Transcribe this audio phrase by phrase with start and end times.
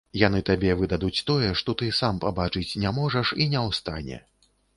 [0.19, 4.19] Яны табе выдадуць тое, што ты сам пабачыць не можаш і не ў стане.